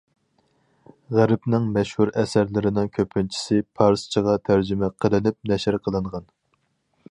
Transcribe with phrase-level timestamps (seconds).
[1.17, 6.29] غەربنىڭ مەشھۇر ئەسەرلىرىنىڭ كۆپىنچىسى پارسچىغا تەرجىمە قىلىنىپ نەشر قىلىنغان.